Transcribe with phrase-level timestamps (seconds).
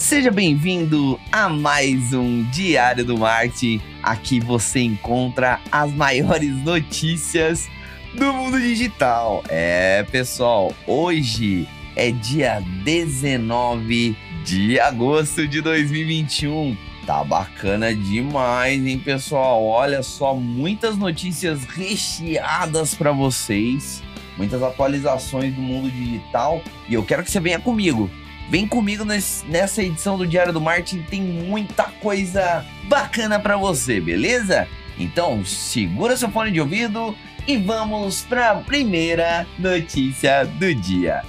[0.00, 3.80] Seja bem-vindo a mais um Diário do Marketing.
[4.02, 7.68] Aqui você encontra as maiores notícias
[8.14, 9.44] do mundo digital.
[9.48, 16.76] É, pessoal, hoje é dia 19 de agosto de 2021.
[17.06, 19.64] Tá bacana demais, hein, pessoal?
[19.64, 24.02] Olha só, muitas notícias recheadas para vocês,
[24.36, 28.10] muitas atualizações do mundo digital e eu quero que você venha comigo
[28.50, 34.66] Vem comigo nessa edição do Diário do Marketing, tem muita coisa bacana para você, beleza?
[34.98, 37.14] Então, segura seu fone de ouvido
[37.46, 41.22] e vamos para a primeira notícia do dia.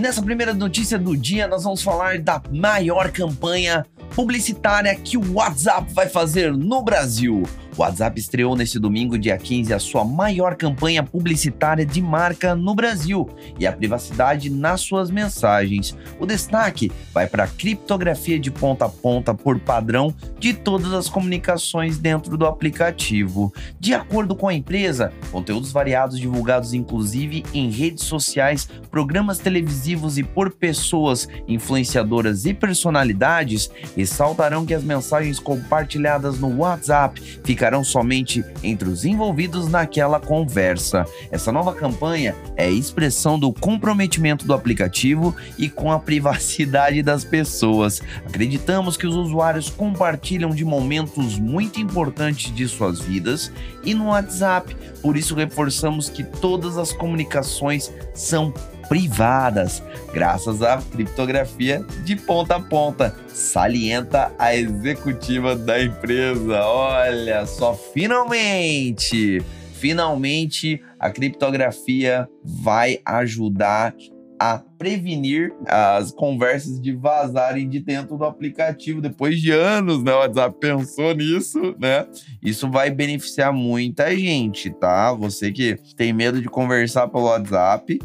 [0.00, 5.92] Nessa primeira notícia do dia, nós vamos falar da maior campanha publicitária que o WhatsApp
[5.92, 7.42] vai fazer no Brasil.
[7.80, 12.74] O WhatsApp estreou neste domingo, dia 15, a sua maior campanha publicitária de marca no
[12.74, 13.26] Brasil
[13.58, 15.96] e a privacidade nas suas mensagens.
[16.18, 21.08] O destaque vai para a criptografia de ponta a ponta por padrão de todas as
[21.08, 23.50] comunicações dentro do aplicativo.
[23.78, 30.22] De acordo com a empresa, conteúdos variados divulgados inclusive em redes sociais, programas televisivos e
[30.22, 38.44] por pessoas influenciadoras e personalidades ressaltarão que as mensagens compartilhadas no WhatsApp ficarão ficarão somente
[38.64, 41.06] entre os envolvidos naquela conversa.
[41.30, 48.02] Essa nova campanha é expressão do comprometimento do aplicativo e com a privacidade das pessoas.
[48.26, 53.52] Acreditamos que os usuários compartilham de momentos muito importantes de suas vidas
[53.84, 58.52] e no WhatsApp, por isso reforçamos que todas as comunicações são
[58.90, 59.80] privadas,
[60.12, 66.60] graças à criptografia de ponta a ponta, salienta a executiva da empresa.
[66.66, 69.40] Olha só, finalmente!
[69.74, 73.94] Finalmente a criptografia vai ajudar
[74.40, 79.02] a prevenir as conversas de vazarem de dentro do aplicativo.
[79.02, 80.10] Depois de anos, né?
[80.10, 82.06] O WhatsApp pensou nisso, né?
[82.42, 85.12] Isso vai beneficiar muita gente, tá?
[85.12, 87.98] Você que tem medo de conversar pelo WhatsApp,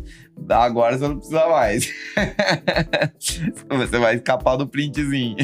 [0.49, 1.93] agora você não precisa mais.
[3.69, 5.37] você vai escapar do printzinho.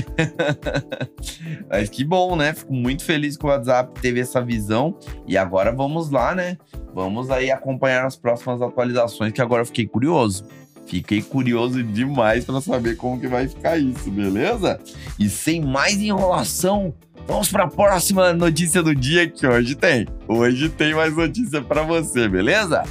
[1.71, 2.53] Mas que bom, né?
[2.53, 4.99] Fico muito feliz que o WhatsApp teve essa visão.
[5.25, 6.57] E agora vamos lá, né?
[6.93, 10.43] Vamos aí acompanhar as próximas atualizações, que agora eu fiquei curioso.
[10.87, 14.79] Fiquei curioso demais para saber como que vai ficar isso, beleza?
[15.17, 16.93] E sem mais enrolação,
[17.27, 20.07] vamos para a próxima notícia do dia que hoje tem.
[20.27, 22.83] Hoje tem mais notícia para você, beleza?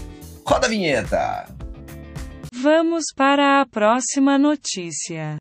[0.47, 1.47] Roda a vinheta.
[2.55, 5.37] Vamos para a próxima notícia.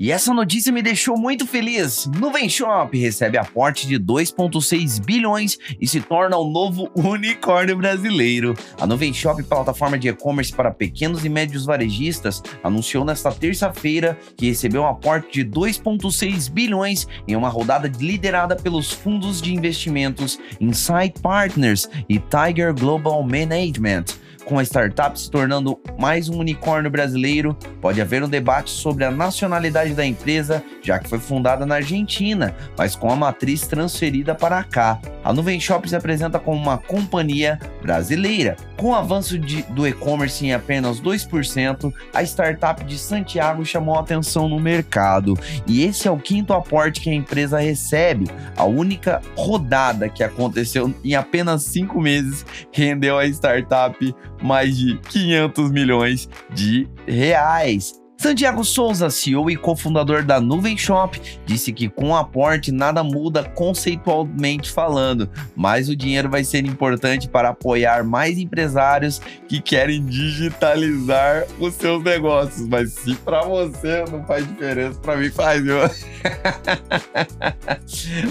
[0.00, 2.06] E essa notícia me deixou muito feliz.
[2.18, 8.54] Nuvem Shop recebe aporte de 2,6 bilhões e se torna o novo unicórnio brasileiro.
[8.80, 14.46] A Nuvem Shop, plataforma de e-commerce para pequenos e médios varejistas, anunciou nesta terça-feira que
[14.46, 21.20] recebeu um aporte de 2,6 bilhões em uma rodada liderada pelos fundos de investimentos Insight
[21.20, 24.04] Partners e Tiger Global Management
[24.50, 29.10] com a startup se tornando mais um unicórnio brasileiro, pode haver um debate sobre a
[29.10, 34.64] nacionalidade da empresa, já que foi fundada na Argentina, mas com a matriz transferida para
[34.64, 35.00] cá.
[35.22, 38.56] A Nuvem Shop se apresenta como uma companhia brasileira.
[38.76, 44.00] Com o avanço de, do e-commerce em apenas 2%, a startup de Santiago chamou a
[44.00, 45.38] atenção no mercado.
[45.66, 48.26] E esse é o quinto aporte que a empresa recebe.
[48.56, 55.70] A única rodada que aconteceu em apenas cinco meses rendeu à startup mais de 500
[55.70, 57.99] milhões de reais.
[58.20, 63.42] Santiago Souza, CEO e cofundador da Nuvem Shop, disse que com o aporte nada muda
[63.42, 65.26] conceitualmente falando,
[65.56, 72.04] mas o dinheiro vai ser importante para apoiar mais empresários que querem digitalizar os seus
[72.04, 72.68] negócios.
[72.68, 75.78] Mas se para você não faz diferença, para mim faz, viu?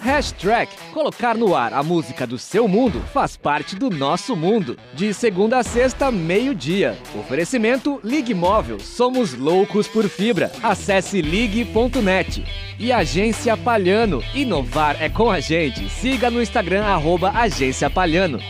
[0.00, 0.70] Hashtag.
[0.92, 4.78] Colocar no ar a música do seu mundo faz parte do nosso mundo.
[4.94, 6.96] De segunda a sexta, meio-dia.
[7.18, 8.80] Oferecimento Ligue Móvel.
[8.80, 10.50] Somos loucos por fibra.
[10.62, 12.44] Acesse ligue.net.
[12.78, 14.22] E Agência Palhano.
[14.34, 15.88] Inovar é com a gente.
[15.90, 18.40] Siga no Instagram, arroba Agência Palhano.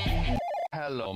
[0.72, 1.10] Hello.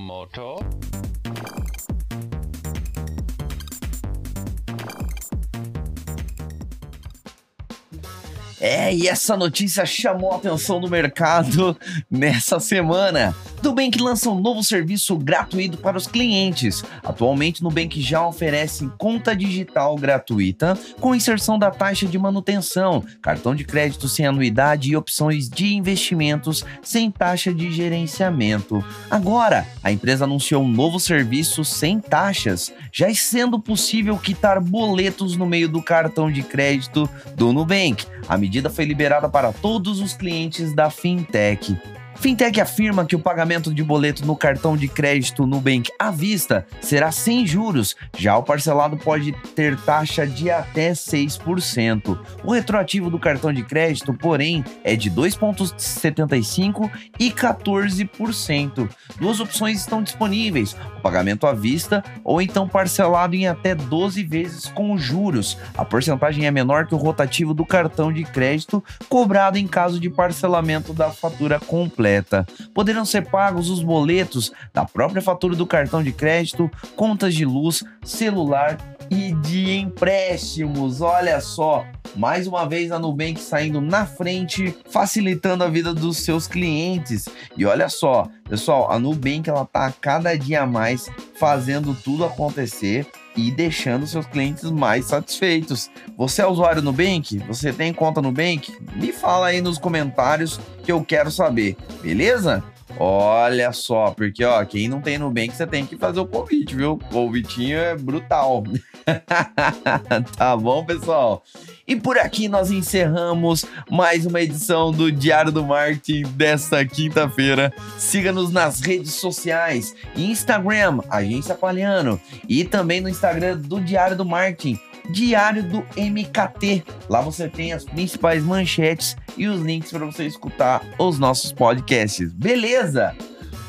[8.66, 11.76] É, e essa notícia chamou a atenção do mercado
[12.10, 13.36] nessa semana.
[13.64, 16.84] Nubank lança um novo serviço gratuito para os clientes.
[17.02, 23.64] Atualmente, Nubank já oferece conta digital gratuita com inserção da taxa de manutenção, cartão de
[23.64, 28.84] crédito sem anuidade e opções de investimentos sem taxa de gerenciamento.
[29.10, 35.46] Agora, a empresa anunciou um novo serviço sem taxas, já sendo possível quitar boletos no
[35.46, 38.04] meio do cartão de crédito do Nubank.
[38.28, 41.74] A medida foi liberada para todos os clientes da fintech.
[42.16, 47.10] Fintech afirma que o pagamento de boleto no cartão de crédito Nubank à vista será
[47.12, 52.18] sem juros, já o parcelado pode ter taxa de até 6%.
[52.42, 58.88] O retroativo do cartão de crédito, porém, é de 2,75% e 14%.
[59.18, 64.66] Duas opções estão disponíveis: o pagamento à vista ou então parcelado em até 12 vezes
[64.66, 65.58] com juros.
[65.76, 70.08] A porcentagem é menor que o rotativo do cartão de crédito cobrado em caso de
[70.08, 72.46] parcelamento da fatura completa completa.
[72.74, 77.82] Poderão ser pagos os boletos da própria fatura do cartão de crédito, contas de luz,
[78.04, 78.78] celular
[79.10, 81.00] e de empréstimos.
[81.00, 86.46] Olha só, mais uma vez a Nubank saindo na frente, facilitando a vida dos seus
[86.46, 87.26] clientes.
[87.56, 91.08] E olha só, pessoal, a Nubank ela tá cada dia mais
[91.38, 95.90] fazendo tudo acontecer e deixando seus clientes mais satisfeitos.
[96.16, 97.38] Você é usuário Nubank?
[97.46, 98.72] Você tem conta Nubank?
[98.94, 102.62] Me fala aí nos comentários que eu quero saber, beleza?
[102.98, 106.92] Olha só, porque ó, quem não tem Nubank, você tem que fazer o convite, viu?
[106.92, 108.62] O convitinho é brutal.
[110.36, 111.42] tá bom, pessoal?
[111.86, 117.72] E por aqui nós encerramos mais uma edição do Diário do Marketing desta quinta-feira.
[117.98, 124.78] Siga-nos nas redes sociais, Instagram, Agência Palhano, e também no Instagram do Diário do Marketing,
[125.10, 126.84] Diário do MKT.
[127.08, 132.32] Lá você tem as principais manchetes e os links para você escutar os nossos podcasts.
[132.32, 133.14] Beleza?